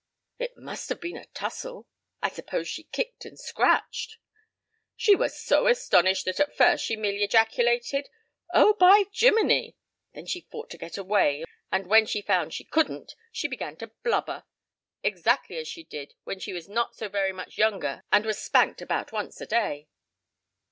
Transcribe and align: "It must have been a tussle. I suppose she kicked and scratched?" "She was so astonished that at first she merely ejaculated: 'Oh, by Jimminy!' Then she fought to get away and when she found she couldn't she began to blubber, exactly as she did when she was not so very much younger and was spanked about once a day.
"It 0.39 0.57
must 0.57 0.89
have 0.89 0.99
been 0.99 1.15
a 1.15 1.27
tussle. 1.27 1.87
I 2.23 2.31
suppose 2.31 2.67
she 2.67 2.85
kicked 2.85 3.23
and 3.23 3.39
scratched?" 3.39 4.17
"She 4.95 5.15
was 5.15 5.37
so 5.39 5.67
astonished 5.67 6.25
that 6.25 6.39
at 6.39 6.57
first 6.57 6.83
she 6.83 6.95
merely 6.95 7.23
ejaculated: 7.23 8.09
'Oh, 8.51 8.73
by 8.73 9.03
Jimminy!' 9.13 9.75
Then 10.15 10.25
she 10.25 10.47
fought 10.49 10.71
to 10.71 10.79
get 10.79 10.97
away 10.97 11.43
and 11.71 11.85
when 11.85 12.07
she 12.07 12.23
found 12.23 12.51
she 12.51 12.63
couldn't 12.63 13.13
she 13.31 13.47
began 13.47 13.75
to 13.75 13.91
blubber, 14.01 14.43
exactly 15.03 15.57
as 15.59 15.67
she 15.67 15.83
did 15.83 16.15
when 16.23 16.39
she 16.39 16.51
was 16.51 16.67
not 16.67 16.95
so 16.95 17.07
very 17.07 17.31
much 17.31 17.59
younger 17.59 18.01
and 18.11 18.25
was 18.25 18.41
spanked 18.41 18.81
about 18.81 19.11
once 19.11 19.39
a 19.39 19.45
day. 19.45 19.87